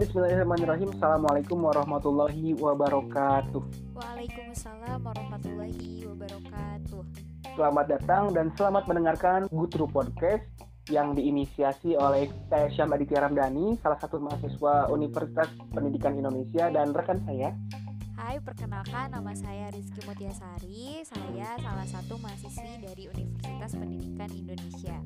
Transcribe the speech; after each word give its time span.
bismillahirrahmanirrahim. 0.00 0.88
Assalamualaikum 0.96 1.60
warahmatullahi 1.60 2.56
wabarakatuh. 2.56 3.60
Waalaikumsalam 3.92 4.96
warahmatullahi 5.04 6.08
wabarakatuh. 6.08 7.04
Selamat 7.52 7.86
datang 7.92 8.32
dan 8.32 8.48
selamat 8.56 8.88
mendengarkan 8.88 9.44
Gutru 9.52 9.84
Podcast 9.84 10.48
yang 10.88 11.12
diinisiasi 11.12 12.00
oleh 12.00 12.32
saya 12.48 12.72
Syam 12.72 12.96
Aditya 12.96 13.28
Ramdhani, 13.28 13.76
salah 13.84 14.00
satu 14.00 14.16
mahasiswa 14.16 14.88
Universitas 14.88 15.52
Pendidikan 15.68 16.16
Indonesia 16.16 16.72
dan 16.72 16.96
rekan 16.96 17.20
saya. 17.28 17.52
Hai, 18.16 18.40
perkenalkan 18.40 19.12
nama 19.12 19.36
saya 19.36 19.68
Rizky 19.68 20.00
Mutiasari. 20.08 21.04
Saya 21.04 21.60
salah 21.60 21.84
satu 21.84 22.16
mahasiswi 22.16 22.88
dari 22.88 23.04
Universitas 23.12 23.76
Pendidikan 23.76 24.32
Indonesia. 24.32 24.96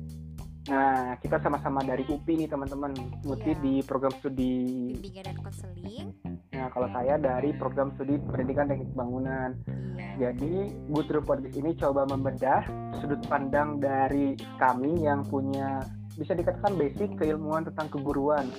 Nah, 0.65 1.13
kita 1.21 1.37
sama-sama 1.45 1.85
dari 1.85 2.01
UPI 2.09 2.45
nih 2.45 2.49
teman-teman. 2.49 2.89
Muti 3.21 3.53
Iya. 3.53 3.61
di 3.61 3.73
program 3.85 4.09
studi. 4.17 4.97
Bimbingan 4.97 5.23
dan 5.29 5.37
konseling. 5.37 6.09
Nah, 6.57 6.67
kalau 6.73 6.89
saya 6.89 7.21
dari 7.21 7.53
program 7.53 7.93
studi 7.93 8.17
Pendidikan 8.17 8.65
Teknik 8.65 8.89
Bangunan. 8.97 9.53
Iya. 9.93 10.33
Jadi, 10.33 10.73
Gutru 10.89 11.21
Podcast 11.21 11.53
ini 11.53 11.77
coba 11.77 12.09
membedah 12.09 12.65
sudut 12.97 13.21
pandang 13.29 13.77
dari 13.77 14.33
kami 14.57 15.05
yang 15.05 15.21
punya 15.21 15.85
bisa 16.17 16.33
dikatakan 16.33 16.73
basic 16.79 17.13
keilmuan 17.19 17.67
tentang 17.69 17.91
keguruan. 17.93 18.49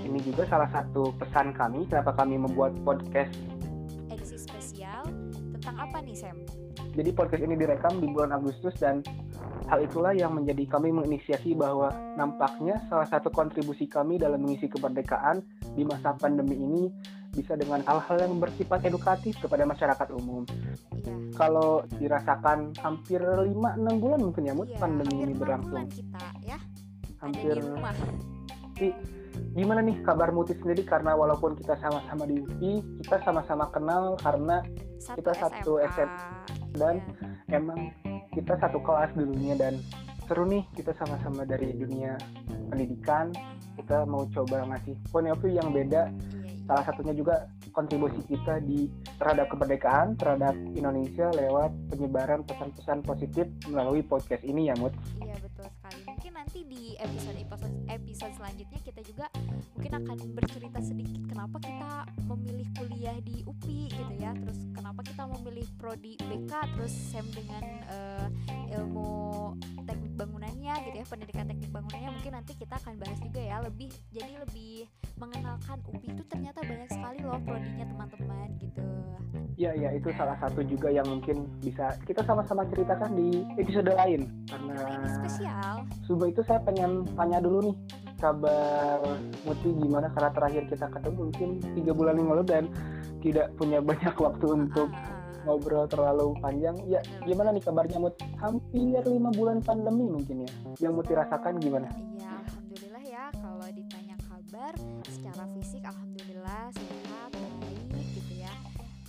Ini 0.00 0.16
juga 0.24 0.48
salah 0.48 0.70
satu 0.72 1.12
pesan 1.20 1.52
kami 1.52 1.84
kenapa 1.92 2.16
kami 2.16 2.40
membuat 2.40 2.72
podcast. 2.88 3.36
Edisi 4.08 4.40
spesial 4.40 5.04
tentang 5.60 5.76
apa 5.76 6.00
nih, 6.00 6.16
Sam? 6.16 6.40
Jadi 6.96 7.10
podcast 7.12 7.42
ini 7.44 7.54
direkam 7.54 8.00
di 8.00 8.08
bulan 8.08 8.32
Agustus 8.32 8.74
dan 8.80 9.04
hal 9.70 9.86
itulah 9.86 10.10
yang 10.10 10.34
menjadi 10.34 10.66
kami 10.66 10.90
menginisiasi 10.90 11.54
bahwa 11.54 11.94
nampaknya 12.18 12.82
salah 12.90 13.06
satu 13.06 13.30
kontribusi 13.30 13.86
kami 13.86 14.18
dalam 14.18 14.42
mengisi 14.42 14.66
kemerdekaan 14.66 15.46
di 15.78 15.86
masa 15.86 16.18
pandemi 16.18 16.58
ini 16.58 16.90
bisa 17.30 17.54
dengan 17.54 17.78
hal-hal 17.86 18.18
yang 18.26 18.42
bersifat 18.42 18.82
edukatif 18.82 19.38
kepada 19.38 19.62
masyarakat 19.62 20.08
umum. 20.10 20.42
Iya. 20.50 20.74
Kalau 21.38 21.86
dirasakan 21.96 22.74
hampir 22.82 23.22
5-6 23.22 23.54
bulan 24.02 24.18
mungkin 24.18 24.42
ya 24.42 24.52
Mut, 24.52 24.66
Iya, 24.66 24.82
pandemi 24.82 25.22
ini 25.22 25.32
berlangsung. 25.38 25.86
kita 25.86 26.26
ya 26.42 26.58
Hampir 27.22 27.54
ada 27.54 27.62
di 27.62 27.70
rumah. 27.70 27.94
Tapi 28.74 28.88
gimana 29.54 29.80
nih 29.86 30.02
kabar 30.02 30.34
Muti 30.34 30.58
sendiri 30.58 30.82
karena 30.82 31.14
walaupun 31.14 31.54
kita 31.54 31.78
sama-sama 31.78 32.26
di 32.26 32.42
UPI, 32.42 32.82
kita 33.06 33.22
sama-sama 33.22 33.70
kenal 33.70 34.18
karena 34.18 34.58
Satu 35.00 35.16
Kita 35.22 35.32
satu 35.32 35.72
SMA. 35.80 35.94
SMA. 35.94 36.76
dan 36.76 36.94
Iya. 37.48 37.56
emang 37.56 37.80
kita 38.30 38.54
satu 38.58 38.78
kelas 38.82 39.10
dulunya 39.18 39.58
dan 39.58 39.78
seru 40.30 40.46
nih 40.46 40.62
kita 40.78 40.94
sama-sama 40.94 41.42
dari 41.42 41.74
dunia 41.74 42.14
pendidikan. 42.70 43.34
Kita 43.74 44.06
mau 44.06 44.26
coba 44.30 44.62
ngasih 44.70 44.94
point 45.10 45.26
of 45.30 45.42
view 45.42 45.58
yang 45.58 45.74
beda. 45.74 46.10
Salah 46.70 46.86
satunya 46.86 47.10
juga 47.18 47.50
kontribusi 47.74 48.22
kita 48.30 48.62
di 48.62 48.86
terhadap 49.18 49.50
kemerdekaan, 49.50 50.14
terhadap 50.14 50.54
Indonesia 50.74 51.26
lewat 51.34 51.74
penyebaran 51.90 52.46
pesan-pesan 52.46 53.02
positif 53.02 53.50
melalui 53.66 54.06
podcast 54.06 54.42
ini 54.46 54.70
ya 54.70 54.74
Mut. 54.78 54.94
Iya 55.18 55.34
betul 55.42 55.66
sekali. 55.66 56.00
Mungkin 56.06 56.32
nanti 56.34 56.58
di 56.66 56.94
episode 57.02 57.38
episode 57.42 57.74
episode 57.90 58.32
selanjutnya 58.38 58.80
kita 58.86 59.00
juga 59.02 59.26
mungkin 59.74 59.92
akan 60.02 60.16
bercerita 60.34 60.78
sedikit 60.82 61.22
kenapa 61.26 61.56
kita 61.58 61.90
memilih 62.26 62.49
kuliah 63.10 63.26
di 63.26 63.36
UPI 63.42 63.80
gitu 63.90 64.14
ya. 64.22 64.30
Terus 64.38 64.58
kenapa 64.70 65.00
kita 65.02 65.26
memilih 65.26 65.66
prodi 65.82 66.14
BK 66.14 66.52
terus 66.78 66.94
Sam 66.94 67.26
dengan 67.34 67.64
eh, 67.90 68.26
ilmu 68.78 69.10
teknik 69.82 70.14
bangunannya 70.14 70.74
gitu 70.86 70.96
ya, 71.02 71.06
pendidikan 71.10 71.44
teknik 71.50 71.70
bangunannya 71.74 72.10
mungkin 72.14 72.32
nanti 72.38 72.52
kita 72.54 72.78
akan 72.78 72.94
bahas 73.02 73.18
juga 73.18 73.40
ya 73.42 73.56
lebih 73.66 73.90
jadi 74.14 74.38
lebih 74.46 74.86
mengenalkan 75.18 75.82
UPI 75.90 76.14
itu 76.14 76.22
ternyata 76.30 76.62
banyak 76.62 76.86
sekali 76.86 77.18
loh 77.26 77.40
prodinya 77.42 77.86
teman-teman 77.90 78.48
gitu. 78.62 78.86
Ya, 79.58 79.76
ya 79.76 79.92
itu 79.92 80.08
salah 80.16 80.38
satu 80.40 80.64
juga 80.64 80.88
yang 80.88 81.04
mungkin 81.04 81.44
bisa 81.60 81.92
kita 82.08 82.24
sama-sama 82.24 82.64
ceritakan 82.70 83.12
di 83.12 83.44
episode 83.60 83.92
lain. 83.92 84.24
Karena 84.48 84.72
Karena 84.72 84.96
ini 84.96 85.08
spesial. 85.20 85.74
Subuh 86.08 86.32
itu 86.32 86.40
saya 86.46 86.62
pengen 86.64 87.04
tanya 87.12 87.42
dulu 87.44 87.68
nih 87.68 87.76
kabar 88.20 89.00
Muti 89.48 89.68
gimana 89.72 90.12
karena 90.12 90.30
terakhir 90.36 90.62
kita 90.68 90.86
ketemu 90.92 91.16
mungkin 91.16 91.48
tiga 91.72 91.92
bulan 91.96 92.14
yang 92.20 92.28
lalu 92.28 92.44
dan 92.44 92.64
tidak 93.20 93.52
punya 93.54 93.78
banyak 93.84 94.16
waktu 94.26 94.46
untuk 94.48 94.88
Ah, 94.90 95.20
ngobrol 95.48 95.88
terlalu 95.88 96.36
panjang. 96.40 96.76
Ya 96.84 97.00
gimana 97.24 97.52
nih 97.54 97.64
kabarnya 97.64 97.98
Mut? 98.00 98.16
Hampir 98.40 99.00
lima 99.08 99.30
bulan 99.32 99.64
pandemi 99.64 100.04
mungkin 100.08 100.44
ya. 100.44 100.50
Yang 100.88 100.92
Muti 101.00 101.12
rasakan 101.16 101.56
gimana? 101.60 101.88
Iya, 101.96 102.30
alhamdulillah 102.44 103.04
ya. 103.04 103.24
Kalau 103.32 103.68
ditanya 103.72 104.16
kabar, 104.20 104.72
secara 105.08 105.44
fisik 105.56 105.82
alhamdulillah 105.84 106.64
sehat, 106.76 107.30
baik 107.88 108.08
gitu 108.20 108.34
ya. 108.44 108.52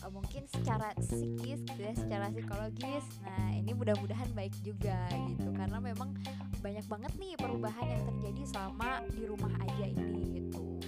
Eh, 0.01 0.11
mungkin 0.11 0.43
secara 0.47 0.95
psikis 0.97 1.59
gitu 1.67 1.81
ya, 1.83 1.93
secara 1.99 2.25
psikologis. 2.31 3.05
Nah, 3.27 3.51
ini 3.51 3.71
mudah-mudahan 3.75 4.29
baik 4.31 4.55
juga 4.63 4.97
gitu. 5.27 5.51
Karena 5.51 5.83
memang 5.83 6.15
banyak 6.61 6.85
banget 6.87 7.11
nih 7.17 7.33
perubahan 7.35 7.85
yang 7.89 8.03
terjadi 8.07 8.43
selama 8.55 9.03
di 9.11 9.23
rumah 9.25 9.51
aja 9.59 9.85
ini 9.85 10.21
gitu. 10.39 10.79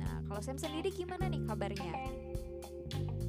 Nah, 0.00 0.24
kalau 0.26 0.40
Sam 0.42 0.58
sendiri 0.58 0.90
gimana 0.90 1.28
nih 1.28 1.44
kabarnya? 1.44 1.92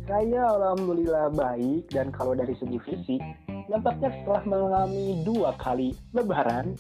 Saya 0.10 0.42
alhamdulillah 0.58 1.30
baik 1.38 1.94
dan 1.94 2.10
kalau 2.10 2.34
dari 2.34 2.58
segi 2.58 2.82
fisik 2.82 3.22
nampaknya 3.70 4.10
setelah 4.10 4.42
mengalami 4.50 5.22
dua 5.22 5.54
kali 5.62 5.94
lebaran 6.18 6.74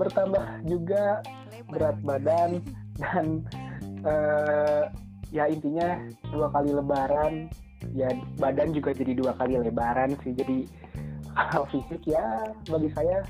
bertambah 0.00 0.64
juga 0.64 1.20
berat 1.68 2.00
badan 2.00 2.64
dan 2.96 3.44
eh, 4.08 4.88
ya 5.28 5.52
intinya 5.52 6.00
dua 6.32 6.48
kali 6.48 6.72
lebaran 6.72 7.52
ya 7.92 8.08
badan 8.40 8.72
juga 8.72 8.96
jadi 8.96 9.12
dua 9.12 9.36
kali 9.36 9.60
lebaran 9.60 10.16
sih. 10.24 10.32
Jadi 10.32 10.64
kalau 11.36 11.68
fisik 11.68 12.08
ya 12.08 12.56
bagi 12.72 12.88
saya 12.96 13.20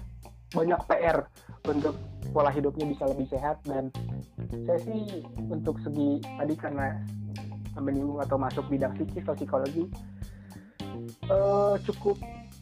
banyak 0.55 0.79
PR 0.87 1.27
untuk 1.67 1.99
pola 2.31 2.55
hidupnya 2.55 2.95
bisa 2.95 3.11
lebih 3.11 3.27
sehat 3.27 3.59
dan 3.67 3.91
saya 4.71 4.79
sih 4.87 5.27
untuk 5.51 5.83
segi 5.83 6.23
tadi 6.23 6.55
karena 6.55 6.95
menyinggung 7.81 8.21
atau 8.23 8.37
masuk 8.37 8.65
bidang 8.69 8.95
psikis 8.97 9.25
atau 9.27 9.37
psikologi 9.37 9.85
eh, 11.29 11.75
cukup 11.87 12.17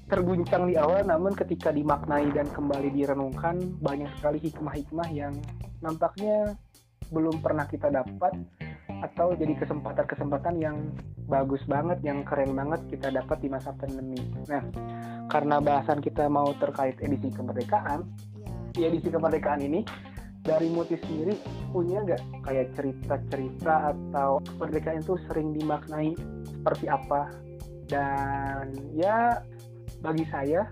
terguncang 0.04 0.68
di 0.68 0.76
awal 0.76 1.04
namun 1.08 1.32
ketika 1.32 1.72
dimaknai 1.72 2.28
dan 2.36 2.44
kembali 2.52 2.92
direnungkan 2.92 3.56
banyak 3.80 4.10
sekali 4.20 4.38
hikmah-hikmah 4.38 5.08
yang 5.10 5.32
nampaknya 5.80 6.56
belum 7.12 7.40
pernah 7.40 7.64
kita 7.68 7.88
dapat 7.92 8.36
atau 9.04 9.36
jadi 9.36 9.52
kesempatan-kesempatan 9.60 10.54
yang 10.64 10.76
bagus 11.28 11.60
banget, 11.68 12.00
yang 12.00 12.24
keren 12.24 12.56
banget 12.56 12.80
kita 12.88 13.12
dapat 13.12 13.36
di 13.40 13.48
masa 13.52 13.76
pandemi. 13.76 14.16
Nah, 14.48 14.64
karena 15.28 15.60
bahasan 15.60 16.00
kita 16.00 16.28
mau 16.28 16.52
terkait 16.56 16.96
edisi 17.04 17.28
kemerdekaan, 17.32 18.04
Iya. 18.74 18.90
di 18.90 18.98
edisi 18.98 19.08
kemerdekaan 19.12 19.60
ini 19.62 19.86
dari 20.44 20.68
Muti 20.68 21.00
sendiri 21.00 21.34
punya 21.72 22.04
nggak 22.04 22.44
kayak 22.44 22.76
cerita-cerita 22.76 23.96
atau 23.96 24.44
kemerdekaan 24.44 25.00
itu 25.00 25.16
sering 25.26 25.56
dimaknai 25.56 26.12
seperti 26.44 26.86
apa? 26.86 27.32
Dan 27.88 28.76
ya 28.92 29.40
bagi 30.04 30.28
saya 30.28 30.68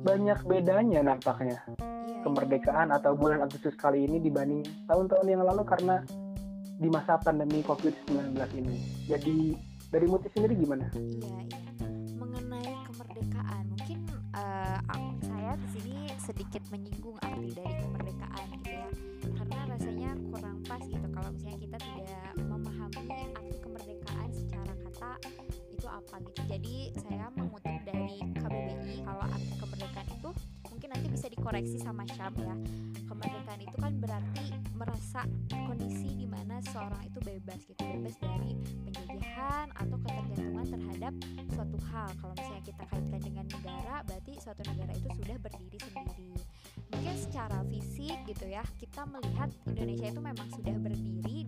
banyak 0.00 0.40
bedanya 0.48 1.04
nampaknya 1.04 1.60
Iya, 1.68 2.24
kemerdekaan 2.24 2.88
atau 2.92 3.12
bulan 3.12 3.44
Agustus 3.44 3.76
kali 3.76 4.08
ini 4.08 4.20
dibanding 4.20 4.64
tahun-tahun 4.88 5.28
yang 5.28 5.44
lalu 5.44 5.62
karena 5.68 6.00
di 6.80 6.88
masa 6.88 7.20
pandemi 7.20 7.60
COVID-19 7.60 8.32
ini. 8.56 8.76
Jadi 9.04 9.36
dari 9.92 10.06
Muti 10.08 10.32
sendiri 10.32 10.56
gimana? 10.56 10.88
Iya, 10.96 11.44
iya. 11.44 11.58
Mengenai 12.16 12.72
kemerdekaan, 12.88 13.64
mungkin 13.76 13.98
ak- 14.32 15.20
saya 15.20 15.52
di 15.60 15.68
sini 15.76 15.96
sedikit 16.16 16.62
menyinggung 16.72 17.16
arti 17.20 17.52
dari 17.52 17.74
kemerdekaan 17.76 17.99
apa 26.10 26.26
gitu. 26.26 26.42
Jadi 26.50 26.76
saya 26.98 27.30
mengutip 27.38 27.78
dari 27.86 28.18
KBBI 28.34 29.06
kalau 29.06 29.22
arti 29.30 29.54
kemerdekaan 29.62 30.08
itu 30.10 30.30
mungkin 30.66 30.88
nanti 30.90 31.06
bisa 31.06 31.26
dikoreksi 31.30 31.78
sama 31.78 32.02
Syam 32.10 32.34
ya. 32.34 32.54
Kemerdekaan 33.06 33.60
itu 33.62 33.76
kan 33.78 33.92
berarti 34.02 34.46
merasa 34.74 35.22
kondisi 35.70 36.18
di 36.18 36.26
mana 36.26 36.58
seorang 36.66 36.98
itu 37.06 37.22
bebas 37.22 37.62
gitu, 37.62 37.78
bebas 37.78 38.18
dari 38.18 38.58
penjajahan 38.90 39.70
atau 39.70 39.96
ketergantungan 40.02 40.66
terhadap 40.66 41.14
suatu 41.54 41.78
hal. 41.94 42.10
Kalau 42.18 42.34
misalnya 42.34 42.64
kita 42.66 42.82
kaitkan 42.90 43.20
dengan 43.22 43.46
negara, 43.46 43.96
berarti 44.02 44.32
suatu 44.42 44.62
negara 44.66 44.92
itu 44.98 45.08
sudah 45.14 45.36
berdiri 45.38 45.78
sendiri. 45.78 46.34
Mungkin 46.90 47.14
secara 47.22 47.58
fisik 47.70 48.18
gitu 48.26 48.50
ya, 48.50 48.66
kita 48.82 49.06
melihat 49.06 49.46
Indonesia 49.70 50.10
itu 50.10 50.18
memang 50.18 50.48
sudah 50.58 50.74
berdiri 50.74 51.39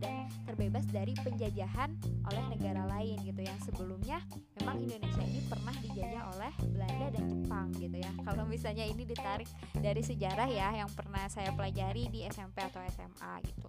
terbebas 0.44 0.84
dari 0.90 1.14
penjajahan 1.18 1.90
oleh 2.28 2.44
negara 2.54 2.82
lain 2.86 3.18
gitu 3.22 3.42
yang 3.42 3.58
sebelumnya 3.62 4.18
memang 4.60 4.82
Indonesia 4.82 5.22
ini 5.22 5.40
pernah 5.46 5.74
dijajah 5.78 6.22
oleh 6.36 6.52
Belanda 6.70 7.06
dan 7.14 7.24
Jepang 7.30 7.68
gitu 7.78 7.96
ya. 7.98 8.12
Kalau 8.26 8.44
misalnya 8.46 8.84
ini 8.86 9.02
ditarik 9.06 9.48
dari 9.78 10.02
sejarah 10.02 10.48
ya 10.50 10.68
yang 10.74 10.90
pernah 10.92 11.26
saya 11.30 11.54
pelajari 11.54 12.10
di 12.10 12.26
SMP 12.26 12.62
atau 12.62 12.82
SMA 12.90 13.32
gitu. 13.46 13.61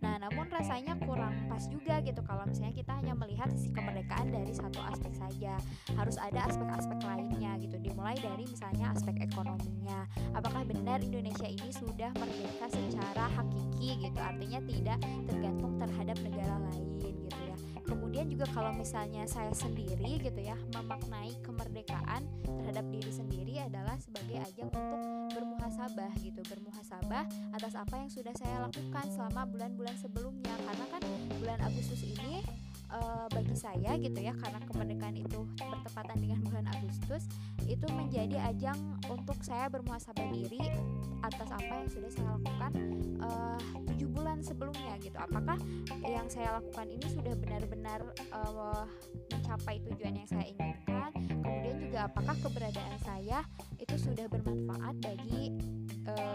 Nah, 0.00 0.16
namun 0.16 0.46
rasanya 0.48 0.96
kurang 1.04 1.34
pas 1.46 1.64
juga 1.68 2.00
gitu 2.00 2.20
kalau 2.24 2.44
misalnya 2.48 2.72
kita 2.72 2.92
hanya 2.96 3.14
melihat 3.16 3.48
sisi 3.52 3.68
kemerdekaan 3.72 4.32
dari 4.32 4.52
satu 4.54 4.80
aspek 4.80 5.12
saja. 5.16 5.54
Harus 5.94 6.16
ada 6.16 6.48
aspek-aspek 6.48 6.98
lainnya 7.04 7.60
gitu. 7.60 7.76
Dimulai 7.80 8.16
dari 8.18 8.48
misalnya 8.48 8.92
aspek 8.96 9.20
ekonominya. 9.20 10.08
Apakah 10.32 10.64
benar 10.64 11.04
Indonesia 11.04 11.46
ini 11.46 11.70
sudah 11.70 12.10
merdeka 12.16 12.66
secara 12.72 13.28
hakiki 13.36 14.08
gitu? 14.08 14.18
Artinya 14.20 14.60
tidak 14.64 14.98
tergantung 15.28 15.72
terhadap 15.76 16.16
negara 16.24 16.56
lain 16.70 16.86
gitu 17.00 17.28
ya. 17.28 17.56
Kemudian 17.84 18.26
juga 18.30 18.46
kalau 18.54 18.72
misalnya 18.72 19.26
saya 19.26 19.52
sendiri 19.52 20.22
gitu 20.22 20.40
ya 20.40 20.54
memaknai 20.76 21.34
kemerdekaan 21.42 22.22
terhadap 22.46 22.86
diri 22.88 23.12
sendiri 23.12 23.54
adalah 23.60 23.98
sebagai 23.98 24.40
ajang 24.46 24.70
untuk 24.70 25.19
bermuhasabah 25.70 26.12
gitu 26.26 26.42
bermuhasabah 26.50 27.24
atas 27.54 27.78
apa 27.78 27.94
yang 28.02 28.10
sudah 28.10 28.34
saya 28.34 28.66
lakukan 28.66 29.06
selama 29.14 29.46
bulan-bulan 29.54 29.94
sebelumnya. 30.02 30.50
Karena 30.66 30.86
kan 30.90 31.02
bulan 31.38 31.58
Agustus 31.62 32.02
ini 32.02 32.42
uh, 32.90 33.26
bagi 33.30 33.54
saya 33.54 33.96
gitu 33.98 34.18
ya 34.18 34.34
karena 34.36 34.60
kemerdekaan 34.66 35.16
itu 35.18 35.46
bertepatan 35.58 36.16
dengan 36.18 36.38
bulan 36.46 36.66
Agustus 36.74 37.26
itu 37.70 37.86
menjadi 37.94 38.50
ajang 38.50 38.78
untuk 39.06 39.38
saya 39.46 39.70
bermuhasabah 39.70 40.26
diri 40.34 40.58
atas 41.22 41.48
apa 41.54 41.72
yang 41.84 41.90
sudah 41.92 42.10
saya 42.10 42.28
lakukan 42.34 42.72
eh, 43.20 43.58
tujuh 43.92 44.08
uh, 44.10 44.14
bulan 44.16 44.38
sebelumnya 44.42 44.96
gitu. 44.98 45.14
Apakah 45.14 45.54
yang 46.02 46.26
saya 46.26 46.58
lakukan 46.58 46.88
ini 46.88 47.06
sudah 47.06 47.34
benar-benar 47.36 48.00
uh, 48.32 48.88
mencapai 49.30 49.78
tujuan 49.86 50.18
yang 50.18 50.28
saya 50.28 50.50
inginkan? 50.50 51.10
Kemudian 51.44 51.76
juga 51.78 51.98
apakah 52.10 52.34
keberadaan 52.42 52.96
saya 53.04 53.44
itu 53.78 53.94
sudah 54.00 54.26
bermanfaat 54.26 54.96
bagi 54.98 55.54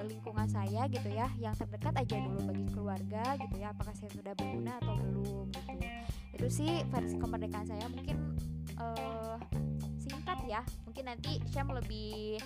lingkungan 0.08 0.48
saya 0.48 0.88
gitu 0.88 1.10
ya 1.12 1.28
yang 1.36 1.52
terdekat 1.52 1.92
aja 2.00 2.16
dulu 2.24 2.48
bagi 2.48 2.66
keluarga 2.72 3.36
gitu 3.36 3.56
ya 3.60 3.76
apakah 3.76 3.92
saya 3.92 4.08
sudah 4.14 4.32
berguna 4.38 4.80
atau 4.80 4.96
belum 4.96 5.52
gitu 5.52 5.85
itu 6.36 6.48
sih 6.52 6.72
versi 6.92 7.16
kemerdekaan 7.16 7.66
saya. 7.66 7.88
Mungkin 7.88 8.18
uh, 8.78 9.40
singkat 9.98 10.40
ya. 10.46 10.62
Mungkin 10.84 11.04
nanti 11.08 11.40
Syam 11.50 11.72
lebih 11.72 12.40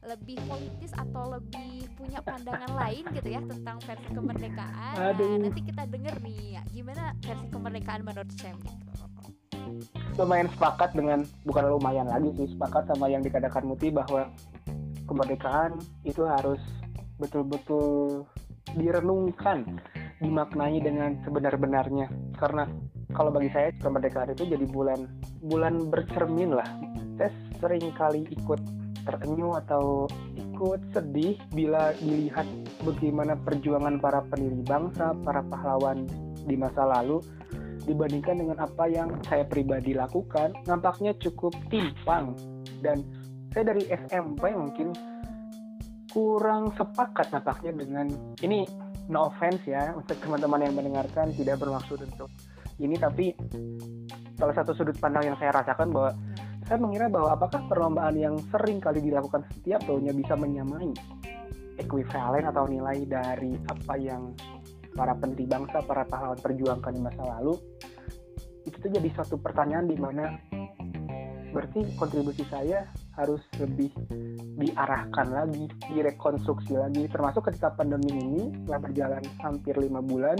lebih 0.00 0.40
politis 0.48 0.96
atau 0.96 1.36
lebih 1.36 1.84
punya 1.92 2.24
pandangan 2.24 2.72
lain 2.72 3.04
gitu 3.12 3.28
ya 3.36 3.40
tentang 3.44 3.76
versi 3.84 4.08
kemerdekaan. 4.08 4.96
Nah, 4.96 5.12
nanti 5.12 5.60
kita 5.60 5.84
denger 5.92 6.14
nih 6.24 6.56
ya, 6.56 6.62
gimana 6.72 7.12
versi 7.20 7.46
kemerdekaan 7.52 8.00
menurut 8.08 8.32
Syam 8.40 8.56
gitu. 8.64 8.80
Lumayan 10.16 10.48
sepakat 10.56 10.96
dengan 10.96 11.20
bukan 11.44 11.64
lumayan 11.76 12.08
lagi 12.08 12.32
sih 12.32 12.48
sepakat 12.56 12.88
sama 12.88 13.12
yang 13.12 13.20
dikatakan 13.20 13.60
Muti 13.60 13.92
bahwa 13.92 14.32
kemerdekaan 15.04 15.76
itu 16.08 16.24
harus 16.24 16.60
betul-betul 17.20 18.24
direnungkan 18.72 19.80
dimaknai 20.20 20.80
dengan 20.80 21.20
sebenar-benarnya. 21.28 22.08
Karena 22.40 22.64
kalau 23.14 23.30
bagi 23.34 23.50
saya 23.50 23.74
kemerdekaan 23.78 24.32
itu 24.34 24.46
jadi 24.46 24.66
bulan 24.70 25.06
bulan 25.44 25.90
bercermin 25.90 26.54
lah. 26.54 26.68
Saya 27.18 27.30
sering 27.60 27.92
kali 27.94 28.24
ikut 28.32 28.60
terenyuh 29.04 29.56
atau 29.66 30.06
ikut 30.36 30.80
sedih 30.92 31.36
bila 31.56 31.92
dilihat 32.00 32.44
bagaimana 32.84 33.36
perjuangan 33.40 33.96
para 33.96 34.20
pendiri 34.28 34.60
bangsa 34.64 35.16
para 35.24 35.40
pahlawan 35.48 36.04
di 36.44 36.54
masa 36.56 36.84
lalu 36.84 37.20
dibandingkan 37.88 38.36
dengan 38.44 38.58
apa 38.60 38.84
yang 38.86 39.08
saya 39.24 39.44
pribadi 39.48 39.96
lakukan 39.96 40.52
nampaknya 40.68 41.16
cukup 41.16 41.52
timpang. 41.72 42.36
Dan 42.80 43.04
saya 43.52 43.74
dari 43.74 43.88
SMP 43.88 44.52
mungkin 44.52 44.92
kurang 46.12 46.74
sepakat 46.76 47.30
nampaknya 47.32 47.72
dengan 47.74 48.06
ini 48.42 48.66
no 49.10 49.30
offense 49.30 49.62
ya 49.66 49.94
untuk 49.94 50.18
teman-teman 50.22 50.66
yang 50.66 50.74
mendengarkan 50.74 51.34
tidak 51.34 51.58
bermaksud 51.58 51.98
untuk 52.02 52.30
ini 52.80 52.96
tapi 52.96 53.36
salah 54.40 54.56
satu 54.56 54.72
sudut 54.72 54.96
pandang 54.96 55.32
yang 55.32 55.36
saya 55.36 55.52
rasakan 55.52 55.92
bahwa 55.92 56.16
saya 56.64 56.78
mengira 56.80 57.06
bahwa 57.12 57.36
apakah 57.36 57.60
perlombaan 57.68 58.16
yang 58.16 58.34
sering 58.48 58.80
kali 58.80 59.04
dilakukan 59.04 59.44
setiap 59.52 59.84
tahunnya 59.84 60.14
bisa 60.16 60.34
menyamai 60.38 60.90
ekuivalen 61.76 62.44
atau 62.48 62.64
nilai 62.68 63.04
dari 63.04 63.56
apa 63.68 63.94
yang 64.00 64.32
para 64.94 65.16
pendiri 65.16 65.48
bangsa, 65.48 65.82
para 65.84 66.04
pahlawan 66.06 66.38
perjuangkan 66.38 66.92
di 66.92 67.00
masa 67.02 67.22
lalu? 67.38 67.54
Itu 68.64 68.76
tuh 68.80 68.90
jadi 68.92 69.08
suatu 69.12 69.40
pertanyaan 69.40 69.88
di 69.88 69.96
mana 69.96 70.36
berarti 71.50 71.82
kontribusi 71.98 72.46
saya 72.46 72.86
harus 73.18 73.42
lebih 73.58 73.90
diarahkan 74.60 75.26
lagi, 75.30 75.66
direkonstruksi 75.90 76.78
lagi, 76.78 77.10
termasuk 77.10 77.48
ketika 77.50 77.74
pandemi 77.74 78.12
ini 78.12 78.42
setelah 78.62 78.80
berjalan 78.86 79.22
hampir 79.42 79.74
lima 79.76 80.00
bulan, 80.04 80.38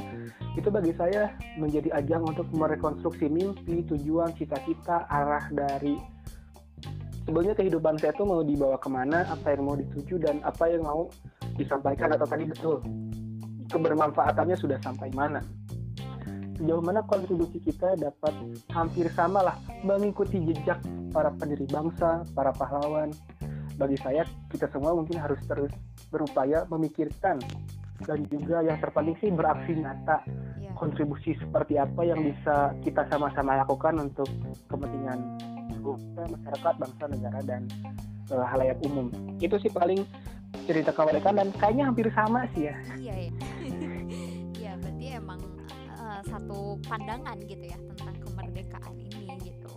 itu 0.54 0.68
bagi 0.70 0.94
saya 0.94 1.34
menjadi 1.58 1.90
ajang 1.98 2.22
untuk 2.26 2.46
merekonstruksi 2.54 3.26
mimpi, 3.26 3.82
tujuan, 3.90 4.30
cita-cita, 4.38 5.08
arah 5.10 5.44
dari 5.50 5.98
sebenarnya 7.26 7.54
kehidupan 7.58 7.98
saya 7.98 8.14
itu 8.14 8.24
mau 8.24 8.42
dibawa 8.42 8.76
ke 8.78 8.88
mana, 8.88 9.26
apa 9.28 9.54
yang 9.54 9.62
mau 9.66 9.76
dituju 9.76 10.18
dan 10.22 10.38
apa 10.46 10.70
yang 10.70 10.82
mau 10.86 11.10
disampaikan. 11.58 12.14
Atau 12.14 12.26
tadi 12.26 12.44
betul 12.48 12.80
kebermanfaatannya 13.70 14.58
sudah 14.58 14.82
sampai 14.82 15.14
mana 15.14 15.38
sejauh 16.60 16.84
mana 16.84 17.00
kontribusi 17.08 17.56
kita 17.64 17.96
dapat 17.96 18.36
hampir 18.68 19.08
sama 19.16 19.40
lah 19.40 19.56
mengikuti 19.80 20.36
jejak 20.44 20.76
para 21.08 21.32
pendiri 21.40 21.64
bangsa, 21.64 22.20
para 22.36 22.52
pahlawan. 22.52 23.08
Bagi 23.80 23.96
saya, 24.04 24.28
kita 24.52 24.68
semua 24.68 24.92
mungkin 24.92 25.16
harus 25.16 25.40
terus 25.48 25.72
berupaya 26.12 26.68
memikirkan 26.68 27.40
dan 28.04 28.28
juga 28.28 28.60
yang 28.60 28.76
terpenting 28.76 29.16
sih 29.24 29.32
beraksi 29.32 29.72
nyata 29.72 30.20
iya. 30.60 30.72
kontribusi 30.76 31.32
seperti 31.40 31.80
apa 31.80 32.04
yang 32.04 32.20
bisa 32.20 32.76
kita 32.84 33.08
sama-sama 33.08 33.56
lakukan 33.64 33.96
untuk 33.96 34.28
kepentingan 34.68 35.16
masyarakat, 35.80 36.74
bangsa, 36.76 37.04
negara 37.08 37.40
dan 37.48 37.64
uh, 38.28 38.44
halayak 38.44 38.76
umum. 38.84 39.08
Itu 39.40 39.56
sih 39.64 39.72
paling 39.72 40.04
cerita 40.68 40.92
kemerdekaan 40.92 41.40
dan 41.40 41.48
kayaknya 41.56 41.88
hampir 41.88 42.12
sama 42.12 42.44
sih 42.52 42.68
ya. 42.68 42.76
Iya, 43.00 43.14
iya. 43.28 43.32
Satu 46.30 46.78
pandangan 46.86 47.36
gitu 47.44 47.64
ya 47.66 47.78
tentang 47.94 48.16
kemerdekaan 48.22 48.94
ini 48.96 49.34
gitu. 49.42 49.74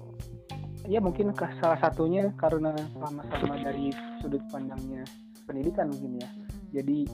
Ya 0.85 0.99
mungkin 1.01 1.33
salah 1.33 1.79
satunya 1.81 2.29
karena 2.37 2.77
sama-sama 2.93 3.55
dari 3.57 3.89
sudut 4.21 4.43
pandangnya 4.53 5.03
pendidikan 5.49 5.89
mungkin 5.89 6.21
ya. 6.21 6.29
Jadi 6.73 7.09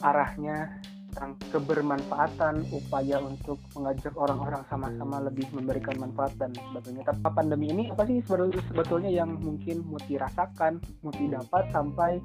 arahnya 0.00 0.80
tentang 1.18 1.34
kebermanfaatan 1.50 2.62
upaya 2.70 3.18
untuk 3.18 3.58
mengajak 3.74 4.14
orang-orang 4.14 4.62
sama-sama 4.70 5.18
lebih 5.26 5.50
memberikan 5.50 5.98
manfaat 5.98 6.30
dan 6.38 6.54
sebagainya. 6.54 7.02
Tapi 7.02 7.18
pandemi 7.34 7.74
ini 7.74 7.90
apa 7.90 8.06
sih 8.06 8.22
sebetulnya 8.22 9.10
yang 9.10 9.34
mungkin 9.42 9.82
Muti 9.82 10.14
rasakan 10.14 10.78
Muti 11.02 11.26
dapat 11.26 11.74
sampai 11.74 12.22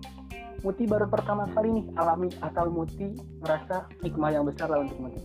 Muti 0.62 0.86
baru 0.86 1.10
pertama 1.10 1.50
kali 1.58 1.74
nih 1.74 1.86
alami 1.98 2.30
atau 2.38 2.70
Muti 2.70 3.18
merasa 3.42 3.90
hikmah 4.06 4.30
yang 4.30 4.46
besar 4.46 4.70
lah 4.70 4.86
untuk 4.86 5.10
Muti 5.10 5.22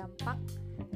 berdampak 0.00 0.38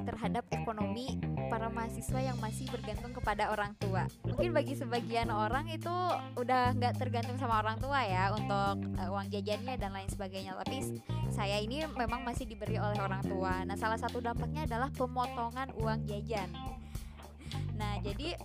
terhadap 0.05 0.45
ekonomi 0.53 1.21
para 1.53 1.69
mahasiswa 1.69 2.21
yang 2.21 2.37
masih 2.41 2.67
bergantung 2.73 3.13
kepada 3.13 3.53
orang 3.53 3.77
tua. 3.77 4.09
Mungkin 4.25 4.51
bagi 4.57 4.75
sebagian 4.75 5.29
orang 5.29 5.69
itu 5.71 5.93
udah 6.41 6.73
nggak 6.77 6.97
tergantung 6.97 7.37
sama 7.37 7.61
orang 7.61 7.77
tua 7.77 8.01
ya 8.05 8.33
untuk 8.33 8.81
uh, 8.97 9.09
uang 9.13 9.29
jajannya 9.29 9.77
dan 9.77 9.93
lain 9.93 10.09
sebagainya. 10.09 10.57
Tapi 10.61 10.99
saya 11.31 11.61
ini 11.61 11.85
memang 11.95 12.25
masih 12.25 12.49
diberi 12.49 12.81
oleh 12.81 12.97
orang 13.01 13.23
tua. 13.25 13.65
Nah, 13.65 13.77
salah 13.77 14.01
satu 14.01 14.25
dampaknya 14.25 14.65
adalah 14.65 14.89
pemotongan 14.93 15.73
uang 15.79 16.01
jajan. 16.09 16.49
Nah, 17.77 18.01
jadi 18.03 18.41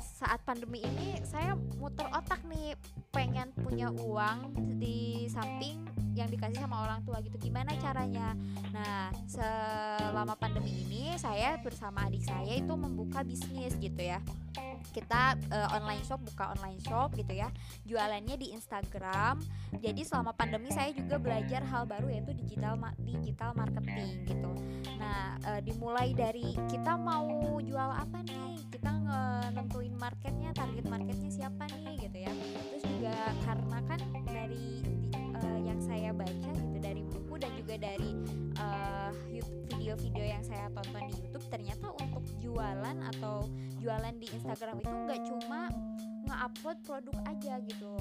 saat 0.00 0.42
pandemi 0.42 0.82
ini 0.82 1.20
saya 1.24 1.54
muter 1.78 2.06
otak 2.10 2.42
nih 2.48 2.74
pengen 3.14 3.54
punya 3.60 3.92
uang 3.92 4.56
di 4.78 5.26
samping 5.30 6.07
yang 6.18 6.28
dikasih 6.28 6.58
sama 6.58 6.82
orang 6.82 7.00
tua 7.06 7.22
gitu. 7.22 7.38
Gimana 7.38 7.78
caranya? 7.78 8.34
Nah 8.74 9.14
selama 9.30 10.34
pandemi 10.34 10.82
ini 10.84 11.14
saya 11.14 11.54
bersama 11.62 12.10
adik 12.10 12.26
saya 12.26 12.58
itu 12.58 12.74
membuka 12.74 13.22
bisnis 13.22 13.78
gitu 13.78 14.02
ya. 14.02 14.18
Kita 14.90 15.38
uh, 15.54 15.78
online 15.78 16.02
shop 16.02 16.22
buka 16.26 16.50
online 16.58 16.82
shop 16.82 17.14
gitu 17.14 17.30
ya. 17.38 17.48
Jualannya 17.86 18.34
di 18.34 18.50
Instagram. 18.50 19.38
Jadi 19.78 20.02
selama 20.02 20.34
pandemi 20.34 20.74
saya 20.74 20.90
juga 20.90 21.22
belajar 21.22 21.62
hal 21.62 21.86
baru 21.86 22.10
yaitu 22.10 22.34
digital 22.34 22.74
digital 23.06 23.54
marketing 23.54 24.26
gitu. 24.26 24.50
Nah 24.98 25.38
uh, 25.46 25.60
dimulai 25.62 26.10
dari 26.18 26.58
kita 26.66 26.98
mau 26.98 27.62
jual 27.62 27.90
apa 27.94 28.18
nih? 28.26 28.58
Kita 28.74 28.90
nentuin 29.54 29.96
marketnya 29.96 30.52
target 30.52 30.86
marketnya 30.86 31.30
siapa 31.32 31.64
nih 31.72 31.96
gitu 32.04 32.18
ya. 32.26 32.32
Terus 32.74 32.84
juga 32.84 33.16
karena 33.46 33.78
kan 33.88 34.00
dari 34.28 34.84
yang 35.78 35.86
saya 35.94 36.10
baca 36.10 36.50
gitu 36.58 36.78
dari 36.82 37.02
buku 37.06 37.38
dan 37.38 37.54
juga 37.54 37.78
dari 37.78 38.10
uh, 38.58 39.14
video-video 39.70 40.24
yang 40.26 40.42
saya 40.42 40.66
tonton 40.74 41.06
di 41.06 41.14
YouTube 41.22 41.46
ternyata 41.54 41.94
untuk 42.02 42.26
jualan 42.42 42.96
atau 43.14 43.46
jualan 43.78 44.10
di 44.18 44.26
Instagram 44.34 44.82
itu 44.82 44.90
nggak 45.06 45.22
cuma 45.30 45.70
nge-upload 46.26 46.78
produk 46.82 47.16
aja 47.30 47.62
gitu 47.62 47.94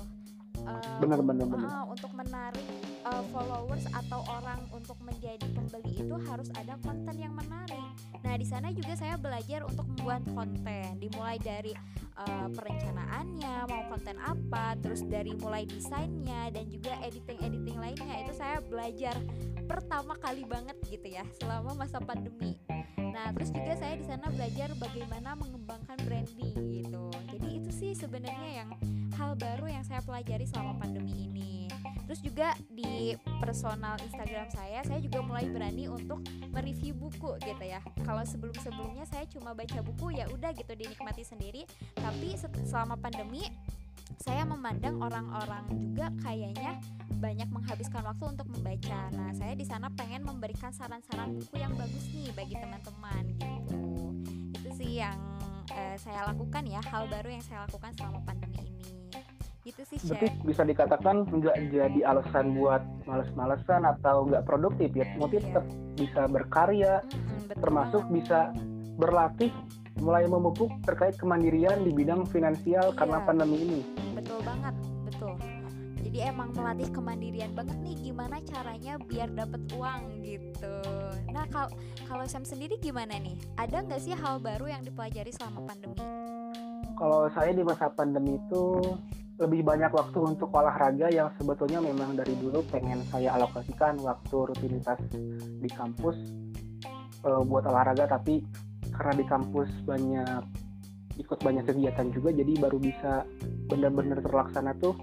uh, 0.66 0.98
benar, 1.04 1.20
benar, 1.22 1.46
benar. 1.46 1.70
Uh, 1.70 1.86
untuk 1.94 2.12
menarik 2.18 2.66
uh, 3.06 3.24
followers 3.30 3.86
atau 3.94 4.24
orang 4.40 4.62
untuk 4.74 4.98
menjadi 5.04 5.46
pembeli 5.54 5.94
itu 6.02 6.16
harus 6.28 6.50
ada 6.58 6.80
konten 6.82 7.16
yang 7.18 7.34
menarik. 7.36 7.94
Nah, 8.24 8.36
di 8.36 8.46
sana 8.48 8.74
juga 8.74 8.98
saya 8.98 9.16
belajar 9.20 9.64
untuk 9.68 9.86
membuat 9.94 10.24
konten, 10.34 10.98
dimulai 10.98 11.38
dari 11.38 11.76
uh, 12.18 12.48
perencanaannya, 12.52 13.56
mau 13.70 13.84
konten 13.92 14.18
apa, 14.18 14.74
terus 14.82 15.06
dari 15.06 15.38
mulai 15.38 15.64
desainnya 15.70 16.50
dan 16.50 16.66
juga 16.68 16.98
editing-editing 17.06 17.78
lainnya 17.78 18.16
itu 18.26 18.34
saya 18.34 18.58
belajar 18.64 19.16
pertama 19.68 20.16
kali 20.18 20.48
banget 20.48 20.80
gitu 20.88 21.08
ya 21.12 21.28
selama 21.38 21.76
masa 21.76 22.00
pandemi. 22.00 22.56
Nah, 23.18 23.34
terus 23.34 23.50
juga 23.50 23.74
saya 23.74 23.98
di 23.98 24.06
sana 24.06 24.30
belajar 24.30 24.72
bagaimana 24.78 25.34
mengembangkan 25.34 25.98
branding 26.06 26.54
gitu. 26.70 27.10
Jadi 27.34 27.48
itu 27.58 27.70
sih 27.74 27.92
sebenarnya 27.98 28.64
yang 28.64 28.70
hal 29.18 29.34
baru 29.34 29.66
yang 29.66 29.82
saya 29.82 30.00
pelajari 30.06 30.46
selama 30.46 30.78
pandemi 30.78 31.26
ini. 31.26 31.66
Terus 32.08 32.24
juga 32.24 32.56
di 32.72 33.20
personal 33.44 34.00
Instagram 34.00 34.48
saya, 34.48 34.80
saya 34.88 35.04
juga 35.04 35.20
mulai 35.20 35.52
berani 35.52 35.92
untuk 35.92 36.24
mereview 36.56 36.96
buku 36.96 37.36
gitu 37.44 37.64
ya. 37.68 37.84
Kalau 38.08 38.24
sebelum-sebelumnya 38.24 39.04
saya 39.04 39.28
cuma 39.28 39.52
baca 39.52 39.84
buku 39.84 40.16
ya 40.16 40.30
udah 40.32 40.56
gitu 40.56 40.72
dinikmati 40.72 41.28
sendiri, 41.28 41.68
tapi 42.00 42.40
selama 42.64 42.96
pandemi 42.96 43.44
saya 44.24 44.48
memandang 44.48 45.04
orang-orang 45.04 45.68
juga 45.76 46.08
kayaknya 46.24 46.80
banyak 47.20 47.50
menghabiskan 47.52 48.08
waktu 48.08 48.24
untuk 48.24 48.48
membaca. 48.56 49.12
Nah, 49.12 49.36
saya 49.36 49.54
di 49.58 49.68
sana 49.68 49.92
pengen 49.92 50.24
memberikan 50.24 50.72
saran-saran 50.72 51.36
buku 51.36 51.60
yang 51.60 51.76
bagus 51.76 52.08
nih 52.16 52.32
bagi 52.32 52.56
teman-teman 52.56 53.24
gitu. 53.36 53.76
Itu 54.64 54.70
sih 54.80 55.04
yang 55.04 55.20
uh, 55.76 55.96
saya 56.00 56.32
lakukan 56.32 56.64
ya, 56.72 56.80
hal 56.88 57.12
baru 57.12 57.36
yang 57.36 57.44
saya 57.44 57.68
lakukan 57.68 57.92
selama 58.00 58.24
pandemi 58.24 58.64
ini. 58.64 58.97
Gitu 59.68 59.84
sih, 59.84 60.00
Berarti 60.08 60.28
bisa 60.48 60.64
dikatakan 60.64 61.28
nggak 61.28 61.58
jadi 61.76 62.00
alasan 62.08 62.56
buat 62.56 62.80
males-malesan 63.04 63.84
atau 63.84 64.24
nggak 64.24 64.48
produktif 64.48 64.96
ya. 64.96 65.04
Mungkin 65.20 65.44
iya. 65.44 65.48
tetap 65.52 65.66
bisa 66.00 66.22
berkarya, 66.32 67.04
hmm, 67.04 67.60
termasuk 67.60 68.08
bisa 68.08 68.56
berlatih 68.96 69.52
mulai 70.00 70.24
memupuk 70.24 70.72
terkait 70.88 71.20
kemandirian 71.20 71.84
di 71.84 71.92
bidang 71.92 72.24
finansial 72.32 72.96
iya. 72.96 72.96
karena 72.96 73.20
pandemi 73.28 73.60
ini. 73.60 73.82
Betul 74.16 74.40
banget, 74.48 74.72
betul. 75.04 75.36
Jadi 76.00 76.20
emang 76.24 76.56
melatih 76.56 76.88
kemandirian 76.96 77.52
banget 77.52 77.78
nih 77.84 77.96
gimana 78.00 78.40
caranya 78.48 78.96
biar 79.04 79.28
dapat 79.36 79.62
uang 79.76 80.02
gitu. 80.24 80.76
Nah 81.36 81.44
kalau 81.52 81.70
kalau 82.08 82.24
Sam 82.24 82.48
sendiri 82.48 82.80
gimana 82.80 83.20
nih? 83.20 83.36
Ada 83.60 83.84
nggak 83.84 84.00
sih 84.00 84.16
hal 84.16 84.40
baru 84.40 84.72
yang 84.72 84.88
dipelajari 84.88 85.36
selama 85.36 85.68
pandemi? 85.68 86.00
Kalau 86.96 87.28
saya 87.36 87.52
di 87.52 87.68
masa 87.68 87.92
pandemi 87.92 88.40
itu 88.40 88.80
lebih 89.38 89.62
banyak 89.62 89.94
waktu 89.94 90.18
untuk 90.18 90.50
olahraga 90.50 91.14
yang 91.14 91.30
sebetulnya 91.38 91.78
memang 91.78 92.18
dari 92.18 92.34
dulu 92.42 92.66
pengen 92.74 93.06
saya 93.14 93.38
alokasikan 93.38 94.02
waktu 94.02 94.34
rutinitas 94.34 94.98
di 95.62 95.70
kampus 95.70 96.18
uh, 97.22 97.46
buat 97.46 97.70
olahraga. 97.70 98.10
Tapi 98.10 98.42
karena 98.98 99.14
di 99.14 99.26
kampus 99.30 99.70
banyak 99.86 100.42
ikut 101.22 101.40
banyak 101.42 101.70
kegiatan 101.70 102.10
juga 102.14 102.34
jadi 102.34 102.54
baru 102.58 102.78
bisa 102.82 103.26
benar-benar 103.70 104.26
terlaksana 104.26 104.74
tuh 104.82 104.98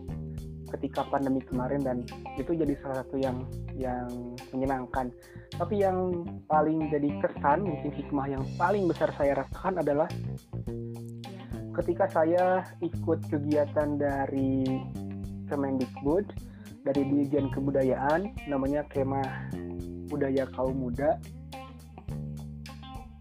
ketika 0.75 1.07
pandemi 1.07 1.39
kemarin. 1.39 1.87
Dan 1.87 2.03
itu 2.35 2.59
jadi 2.59 2.75
salah 2.83 3.07
satu 3.07 3.15
yang 3.15 3.47
yang 3.79 4.11
menyenangkan. 4.51 5.15
Tapi 5.55 5.79
yang 5.79 6.27
paling 6.51 6.91
jadi 6.91 7.23
kesan 7.23 7.63
mungkin 7.63 7.91
hikmah 7.95 8.27
yang 8.27 8.43
paling 8.59 8.91
besar 8.91 9.15
saya 9.15 9.47
rasakan 9.47 9.79
adalah 9.79 10.11
ketika 11.75 12.07
saya 12.07 12.63
ikut 12.79 13.27
kegiatan 13.27 13.99
dari 13.99 14.63
Kemendikbud 15.51 16.27
dari 16.87 17.03
Dirjen 17.03 17.51
Kebudayaan 17.51 18.47
namanya 18.47 18.87
Kemah 18.87 19.51
Budaya 20.07 20.47
Kaum 20.55 20.79
Muda 20.79 21.19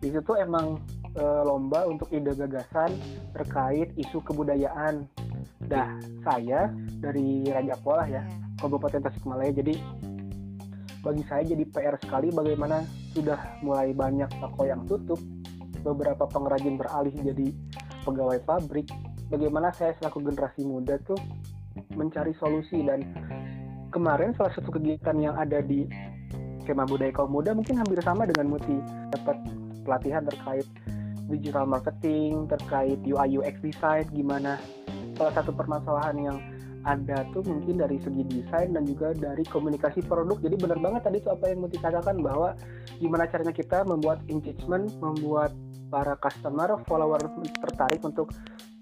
di 0.03 0.11
situ 0.11 0.35
emang 0.35 0.83
e, 1.15 1.23
lomba 1.47 1.87
untuk 1.87 2.11
ide 2.11 2.35
gagasan 2.35 2.91
terkait 3.31 3.95
isu 3.95 4.19
kebudayaan. 4.19 5.07
Dah 5.63 5.95
saya 6.27 6.67
dari 6.99 7.47
Raja 7.47 7.79
Polah 7.79 8.03
ya, 8.11 8.19
iya. 8.19 8.23
Kabupaten 8.59 8.99
Tasikmalaya. 8.99 9.55
Jadi 9.55 9.79
bagi 10.99 11.23
saya 11.23 11.47
jadi 11.47 11.63
PR 11.71 11.95
sekali 12.03 12.35
bagaimana 12.35 12.83
sudah 13.15 13.63
mulai 13.63 13.95
banyak 13.95 14.27
toko 14.43 14.67
yang 14.67 14.83
tutup, 14.83 15.23
beberapa 15.87 16.27
pengrajin 16.27 16.75
beralih 16.75 17.15
jadi 17.15 17.47
pegawai 18.03 18.39
pabrik. 18.43 18.87
Bagaimana 19.31 19.73
saya 19.73 19.97
selaku 19.97 20.21
generasi 20.29 20.61
muda 20.67 20.99
tuh 21.07 21.17
mencari 21.97 22.35
solusi 22.37 22.85
dan 22.85 23.01
kemarin 23.89 24.35
salah 24.37 24.53
satu 24.53 24.69
kegiatan 24.69 25.17
yang 25.17 25.33
ada 25.33 25.63
di 25.63 25.89
Kemah 26.63 26.87
Budaya 26.87 27.11
Kaum 27.11 27.33
Muda 27.33 27.51
mungkin 27.51 27.75
hampir 27.75 27.99
sama 27.99 28.23
dengan 28.23 28.55
Muti 28.55 28.77
dapat 29.11 29.35
pelatihan 29.83 30.23
terkait 30.23 30.67
digital 31.27 31.67
marketing, 31.67 32.47
terkait 32.47 32.99
UI 33.03 33.39
UX 33.39 33.59
design, 33.59 34.05
gimana 34.11 34.59
salah 35.17 35.33
satu 35.35 35.51
permasalahan 35.51 36.15
yang 36.19 36.37
ada 36.83 37.23
tuh 37.31 37.43
mungkin 37.47 37.79
dari 37.79 37.97
segi 38.03 38.23
desain 38.27 38.75
dan 38.75 38.83
juga 38.83 39.15
dari 39.15 39.43
komunikasi 39.47 40.03
produk. 40.03 40.35
Jadi 40.43 40.55
benar 40.59 40.79
banget 40.79 41.01
tadi 41.07 41.17
tuh 41.23 41.31
apa 41.35 41.45
yang 41.51 41.63
mau 41.63 41.71
dikatakan 41.71 42.15
bahwa 42.19 42.49
gimana 42.99 43.23
caranya 43.27 43.55
kita 43.55 43.87
membuat 43.87 44.19
engagement, 44.27 44.91
membuat 44.99 45.55
para 45.87 46.19
customer, 46.19 46.75
follower 46.89 47.21
tertarik 47.63 48.01
untuk 48.03 48.33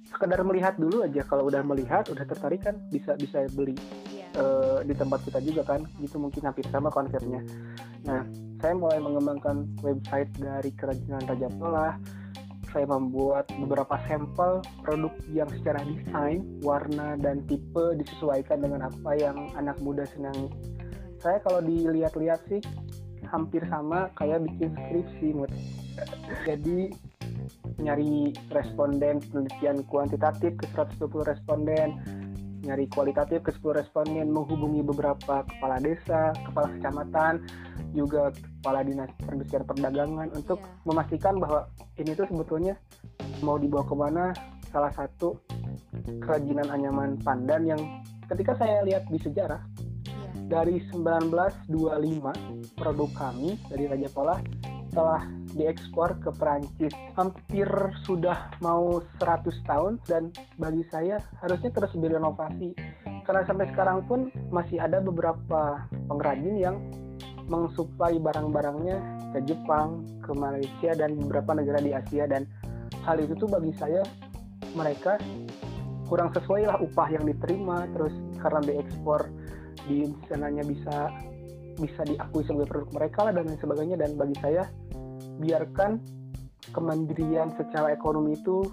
sekedar 0.10 0.42
melihat 0.42 0.76
dulu 0.76 1.06
aja. 1.06 1.22
Kalau 1.24 1.48
udah 1.48 1.62
melihat, 1.62 2.10
udah 2.10 2.26
tertarik 2.26 2.66
kan 2.66 2.76
bisa 2.90 3.14
bisa 3.16 3.46
beli 3.54 3.78
uh, 4.36 4.82
di 4.82 4.94
tempat 4.98 5.22
kita 5.24 5.40
juga 5.42 5.62
kan. 5.64 5.86
Gitu 6.02 6.18
mungkin 6.18 6.42
hampir 6.48 6.66
sama 6.74 6.90
konsepnya. 6.90 7.46
Nah, 8.08 8.26
saya 8.60 8.74
mulai 8.74 8.98
mengembangkan 8.98 9.70
website 9.86 10.30
dari 10.42 10.74
kerajinan 10.74 11.24
Raja 11.30 11.48
Polah. 11.56 11.96
Saya 12.72 12.88
membuat 12.88 13.52
beberapa 13.60 14.00
sampel 14.08 14.64
produk 14.80 15.12
yang 15.28 15.52
secara 15.60 15.84
desain, 15.84 16.48
warna 16.64 17.20
dan 17.20 17.44
tipe 17.46 18.00
disesuaikan 18.00 18.64
dengan 18.64 18.88
apa 18.88 19.12
yang 19.20 19.52
anak 19.60 19.76
muda 19.84 20.08
senangi. 20.08 20.48
Saya 21.20 21.44
kalau 21.44 21.60
dilihat-lihat 21.60 22.40
sih 22.48 22.64
hampir 23.28 23.64
sama 23.68 24.08
kayak 24.16 24.48
bikin 24.48 24.72
skripsi. 24.74 25.28
Jadi 26.48 26.96
nyari 27.82 28.32
responden 28.54 29.20
penelitian 29.30 29.84
kuantitatif 29.90 30.56
ke 30.56 30.66
120 30.74 31.28
responden, 31.28 31.90
nyari 32.62 32.86
kualitatif 32.90 33.42
ke 33.42 33.52
10 33.58 33.82
responden, 33.82 34.30
menghubungi 34.30 34.86
beberapa 34.86 35.42
kepala 35.46 35.82
desa, 35.82 36.30
kepala 36.46 36.70
kecamatan, 36.78 37.34
juga 37.92 38.32
kepala 38.32 38.86
dinas 38.86 39.12
perindustrian 39.20 39.66
perdagangan 39.68 40.30
untuk 40.38 40.60
yeah. 40.62 40.86
memastikan 40.88 41.36
bahwa 41.42 41.68
ini 42.00 42.14
tuh 42.16 42.28
sebetulnya 42.30 42.78
mau 43.44 43.58
dibawa 43.58 43.84
ke 43.84 43.96
mana 43.98 44.26
salah 44.72 44.94
satu 44.94 45.36
kerajinan 46.24 46.72
anyaman 46.72 47.20
pandan 47.20 47.68
yang 47.68 47.82
ketika 48.32 48.56
saya 48.56 48.86
lihat 48.88 49.04
di 49.12 49.20
sejarah 49.20 49.60
yeah. 50.08 50.62
dari 50.62 50.80
1925 50.94 52.78
produk 52.80 53.10
kami 53.18 53.60
dari 53.68 53.86
Raja 53.90 54.10
Pola 54.14 54.38
telah 54.92 55.24
diekspor 55.56 56.18
ke 56.24 56.30
Perancis. 56.36 56.94
Hampir 57.16 57.68
sudah 58.08 58.52
mau 58.64 59.04
100 59.20 59.52
tahun 59.68 60.00
dan 60.08 60.32
bagi 60.58 60.84
saya 60.90 61.20
harusnya 61.44 61.72
terus 61.72 61.94
berinovasi. 61.96 62.74
Karena 63.22 63.46
sampai 63.46 63.70
sekarang 63.72 64.04
pun 64.10 64.34
masih 64.50 64.82
ada 64.82 65.00
beberapa 65.00 65.86
pengrajin 66.10 66.58
yang 66.58 66.78
mensuplai 67.52 68.16
barang-barangnya 68.18 68.98
ke 69.36 69.40
Jepang, 69.48 70.08
ke 70.24 70.32
Malaysia 70.36 70.92
dan 70.96 71.20
beberapa 71.20 71.52
negara 71.56 71.80
di 71.84 71.92
Asia. 71.92 72.26
Dan 72.28 72.48
hal 73.04 73.20
itu 73.20 73.36
tuh 73.36 73.50
bagi 73.52 73.76
saya 73.78 74.02
mereka 74.74 75.20
kurang 76.08 76.32
sesuai 76.36 76.68
lah 76.68 76.78
upah 76.80 77.08
yang 77.12 77.28
diterima. 77.28 77.88
Terus 77.92 78.16
karena 78.40 78.60
diekspor 78.64 79.28
di 79.88 80.08
sananya 80.28 80.64
bisa 80.64 81.12
bisa 81.80 82.04
diakui 82.04 82.44
sebagai 82.46 82.68
produk 82.70 82.90
mereka 82.94 83.20
lah 83.28 83.32
dan 83.36 83.44
lain 83.48 83.60
sebagainya. 83.60 83.96
Dan 84.00 84.20
bagi 84.20 84.36
saya 84.40 84.64
biarkan 85.40 86.02
kemandirian 86.74 87.54
secara 87.56 87.94
ekonomi 87.94 88.36
itu 88.38 88.66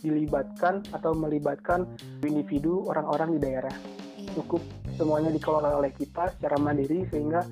dilibatkan 0.00 0.80
atau 0.96 1.12
melibatkan 1.12 1.84
individu 2.24 2.88
orang-orang 2.88 3.36
di 3.36 3.38
daerah 3.38 3.74
iya. 4.16 4.32
cukup 4.32 4.64
semuanya 4.96 5.28
dikelola 5.32 5.76
oleh 5.76 5.92
kita 5.92 6.32
secara 6.36 6.56
mandiri 6.56 7.04
sehingga 7.12 7.44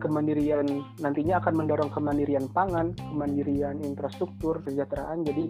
kemandirian 0.00 0.68
nantinya 1.00 1.40
akan 1.40 1.64
mendorong 1.64 1.88
kemandirian 1.88 2.44
pangan, 2.52 2.92
kemandirian 2.92 3.80
infrastruktur, 3.80 4.60
kesejahteraan. 4.60 5.24
Jadi 5.24 5.44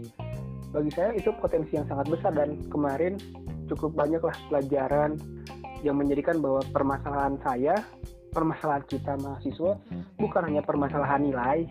bagi 0.71 0.91
saya 0.95 1.11
itu 1.15 1.35
potensi 1.39 1.75
yang 1.75 1.87
sangat 1.91 2.07
besar 2.11 2.35
dan 2.35 2.59
kemarin 2.71 3.19
cukup 3.67 3.99
banyaklah 3.99 4.35
pelajaran 4.51 5.19
yang 5.83 5.99
menjadikan 5.99 6.39
bahwa 6.39 6.63
permasalahan 6.71 7.35
saya 7.43 7.75
permasalahan 8.35 8.83
kita 8.91 9.15
mahasiswa 9.23 9.79
bukan 10.19 10.43
hanya 10.51 10.63
permasalahan 10.67 11.23
nilai, 11.23 11.71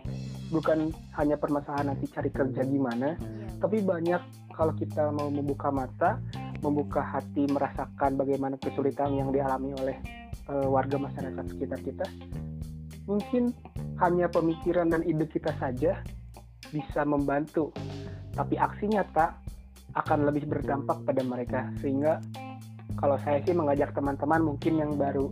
bukan 0.53 0.93
hanya 1.17 1.35
permasalahan 1.41 1.97
nanti 1.97 2.05
cari 2.13 2.29
kerja 2.29 2.61
gimana, 2.61 3.17
iya. 3.17 3.47
tapi 3.57 3.81
banyak 3.81 4.21
kalau 4.53 4.77
kita 4.77 5.09
mau 5.09 5.33
membuka 5.33 5.73
mata, 5.73 6.21
membuka 6.61 7.01
hati, 7.01 7.49
merasakan 7.49 8.13
bagaimana 8.13 8.61
kesulitan 8.61 9.17
yang 9.17 9.33
dialami 9.33 9.73
oleh 9.81 9.97
uh, 10.47 10.69
warga 10.69 11.01
masyarakat 11.01 11.43
sekitar 11.49 11.81
kita 11.81 12.05
mungkin 13.07 13.51
hanya 13.99 14.31
pemikiran 14.31 14.87
dan 14.91 15.03
ide 15.03 15.27
kita 15.27 15.51
saja 15.59 15.99
bisa 16.71 17.01
membantu 17.05 17.69
tapi 18.33 18.57
aksi 18.57 18.89
nyata 18.89 19.37
akan 19.93 20.25
lebih 20.25 20.49
berdampak 20.49 21.05
pada 21.05 21.21
mereka. 21.21 21.69
Sehingga 21.77 22.17
kalau 22.97 23.19
saya 23.21 23.45
sih 23.45 23.53
mengajak 23.53 23.93
teman-teman 23.93 24.41
mungkin 24.41 24.81
yang 24.81 24.97
baru 24.97 25.29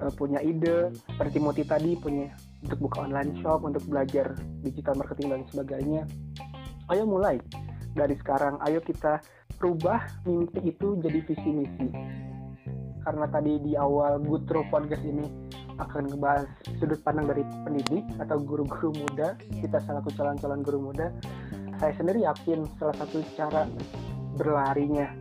uh, 0.00 0.12
punya 0.16 0.40
ide 0.40 0.88
seperti 1.04 1.36
Muti 1.36 1.62
tadi 1.68 1.92
punya 2.00 2.32
untuk 2.64 2.78
buka 2.90 3.06
online 3.06 3.38
shop 3.38 3.62
untuk 3.62 3.84
belajar 3.86 4.34
digital 4.66 4.98
marketing 4.98 5.28
dan 5.30 5.42
sebagainya. 5.50 6.02
Ayo 6.90 7.04
mulai. 7.06 7.38
Dari 7.94 8.14
sekarang 8.18 8.58
ayo 8.66 8.78
kita 8.82 9.22
rubah 9.58 10.06
mimpi 10.26 10.70
itu 10.74 10.98
jadi 11.02 11.18
visi 11.22 11.50
misi. 11.50 11.88
Karena 13.02 13.26
tadi 13.30 13.56
di 13.62 13.72
awal 13.78 14.20
Gutro 14.20 14.66
podcast 14.68 15.02
ini 15.06 15.24
akan 15.78 16.10
ngebahas 16.10 16.46
sudut 16.82 17.00
pandang 17.06 17.30
dari 17.30 17.42
pendidik 17.64 18.04
atau 18.18 18.36
guru-guru 18.42 18.90
muda. 18.94 19.38
Kita 19.38 19.78
selaku 19.82 20.12
calon-calon 20.18 20.60
guru 20.66 20.90
muda. 20.90 21.14
Saya 21.78 21.94
sendiri 21.94 22.26
yakin 22.26 22.66
salah 22.76 22.96
satu 22.98 23.22
cara 23.38 23.64
berlarinya 24.34 25.14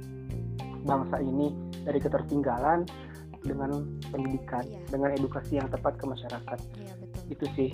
bangsa 0.86 1.22
ini 1.22 1.54
dari 1.86 2.00
ketertinggalan 2.02 2.86
dengan 3.46 3.72
pendidikan, 4.10 4.66
iya. 4.66 4.82
dengan 4.90 5.14
edukasi 5.14 5.62
yang 5.62 5.70
tepat 5.70 5.96
ke 5.96 6.06
masyarakat. 6.10 6.60
Iya. 6.76 7.07
Itu 7.28 7.46
sih 7.56 7.72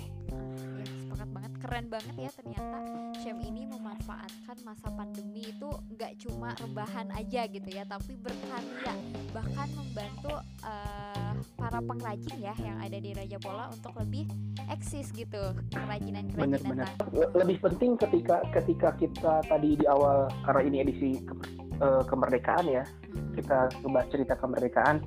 keren 1.64 1.88
banget 1.88 2.14
ya 2.20 2.30
ternyata 2.36 2.76
Syam 3.24 3.40
ini 3.40 3.64
memanfaatkan 3.64 4.56
masa 4.68 4.92
pandemi 4.92 5.48
itu 5.48 5.66
nggak 5.96 6.12
cuma 6.20 6.52
rebahan 6.60 7.08
aja 7.16 7.48
gitu 7.48 7.66
ya 7.72 7.88
tapi 7.88 8.20
berkarya 8.20 8.94
bahkan 9.32 9.68
membantu 9.72 10.36
uh, 10.60 11.32
para 11.56 11.80
pengrajin 11.80 12.36
ya 12.36 12.52
yang 12.60 12.76
ada 12.84 13.00
di 13.00 13.16
Raja 13.16 13.40
Pola 13.40 13.72
untuk 13.72 13.96
lebih 13.96 14.28
eksis 14.68 15.08
gitu 15.16 15.56
kerajinan 15.72 16.28
kerajinan 16.36 16.62
bener, 16.62 16.88
bener. 16.92 17.32
lebih 17.32 17.56
penting 17.64 17.96
ketika 17.96 18.44
ketika 18.52 18.92
kita 19.00 19.40
tadi 19.48 19.80
di 19.80 19.88
awal 19.88 20.28
karena 20.44 20.62
ini 20.68 20.76
edisi 20.84 21.10
ke, 21.24 21.32
uh, 21.80 22.04
kemerdekaan 22.04 22.68
ya 22.68 22.84
hmm. 22.84 23.40
kita 23.40 23.72
ngebahas 23.80 24.06
cerita 24.12 24.34
kemerdekaan 24.36 25.00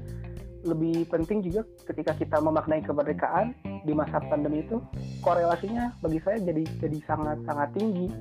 lebih 0.68 1.08
penting 1.08 1.40
juga 1.40 1.64
ketika 1.88 2.12
kita 2.20 2.38
memaknai 2.44 2.84
kemerdekaan 2.84 3.56
di 3.88 3.96
masa 3.96 4.20
pandemi 4.28 4.62
itu 4.68 4.84
korelasinya 5.24 5.96
bagi 6.04 6.20
saya 6.22 6.44
jadi 6.44 6.64
jadi 6.84 6.98
sangat 7.08 7.40
sangat 7.48 7.72
tinggi. 7.74 8.12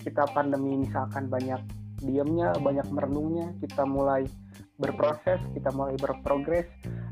Kita 0.00 0.24
pandemi 0.32 0.80
misalkan 0.80 1.28
banyak 1.28 1.60
diamnya 2.00 2.56
banyak 2.56 2.88
merenungnya 2.88 3.52
kita 3.60 3.84
mulai 3.84 4.24
berproses 4.80 5.40
kita 5.52 5.68
mulai 5.76 5.94
berprogres 6.00 6.64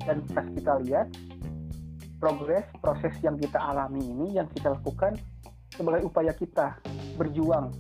dan 0.08 0.24
pas 0.32 0.48
kita 0.56 0.80
lihat 0.88 1.06
progres 2.16 2.64
proses 2.80 3.12
yang 3.20 3.36
kita 3.36 3.60
alami 3.60 4.00
ini 4.00 4.40
yang 4.40 4.48
kita 4.48 4.72
lakukan 4.72 5.14
sebagai 5.76 6.08
upaya 6.08 6.32
kita 6.32 6.80
berjuang 7.20 7.70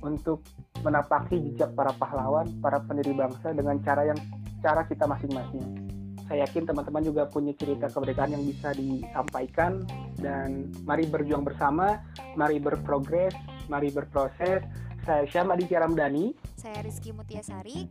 untuk 0.00 0.40
menapaki 0.80 1.36
jejak 1.52 1.76
para 1.76 1.92
pahlawan 2.00 2.48
para 2.64 2.80
pendiri 2.80 3.12
bangsa 3.12 3.52
dengan 3.52 3.76
cara 3.84 4.08
yang 4.08 4.18
cara 4.64 4.88
kita 4.88 5.04
masing-masing 5.04 5.87
saya 6.28 6.44
yakin 6.44 6.68
teman-teman 6.68 7.00
juga 7.00 7.24
punya 7.24 7.56
cerita 7.56 7.88
kemerdekaan 7.88 8.36
yang 8.36 8.44
bisa 8.44 8.76
disampaikan 8.76 9.80
dan 10.20 10.68
mari 10.84 11.08
berjuang 11.08 11.40
bersama, 11.40 12.04
mari 12.36 12.60
berprogres, 12.60 13.32
mari 13.72 13.88
berproses. 13.88 14.60
Saya 15.08 15.24
Syam 15.32 15.48
Aditya 15.48 15.80
Ramdhani. 15.80 16.36
Saya 16.52 16.84
Rizky 16.84 17.16
Mutiasari. 17.16 17.88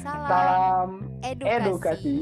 Salam, 0.00 0.24
Salam 0.32 0.88
edukasi. 1.20 1.60
edukasi. 1.60 2.16